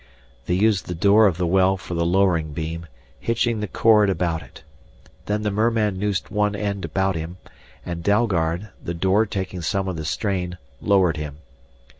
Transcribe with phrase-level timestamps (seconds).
[0.47, 2.87] They used the door of the well for the lowering beam,
[3.19, 4.63] hitching the cord about it.
[5.27, 7.37] Then the merman noosed one end about him,
[7.85, 11.37] and Dalgard, the door taking some of the strain, lowered him.